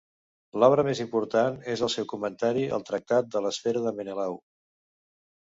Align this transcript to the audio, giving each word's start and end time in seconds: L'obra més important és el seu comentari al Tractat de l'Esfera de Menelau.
L'obra 0.61 0.85
més 0.87 1.01
important 1.03 1.59
és 1.73 1.83
el 1.87 1.91
seu 1.97 2.07
comentari 2.13 2.65
al 2.79 2.87
Tractat 2.89 3.31
de 3.37 3.43
l'Esfera 3.49 3.85
de 3.87 3.95
Menelau. 4.01 4.41